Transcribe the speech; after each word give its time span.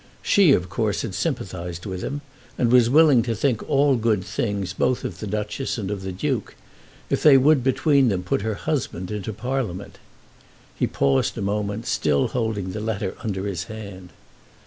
She 0.23 0.51
of 0.53 0.67
course 0.67 1.03
had 1.03 1.13
sympathised 1.13 1.85
with 1.85 2.01
him, 2.01 2.21
and 2.57 2.71
was 2.71 2.89
willing 2.89 3.21
to 3.21 3.35
think 3.35 3.61
all 3.69 3.95
good 3.97 4.23
things 4.23 4.73
both 4.73 5.03
of 5.03 5.19
the 5.19 5.27
Duchess 5.27 5.77
and 5.77 5.91
of 5.91 6.01
the 6.01 6.11
Duke, 6.11 6.55
if 7.11 7.21
they 7.21 7.37
would 7.37 7.63
between 7.63 8.09
them 8.09 8.23
put 8.23 8.41
her 8.41 8.55
husband 8.55 9.11
into 9.11 9.31
Parliament. 9.31 9.99
He 10.73 10.87
paused 10.87 11.37
a 11.37 11.41
moment, 11.43 11.85
still 11.85 12.29
holding 12.29 12.71
the 12.71 12.79
letter 12.81 13.13
under 13.23 13.45
his 13.45 13.65
hand. 13.65 14.09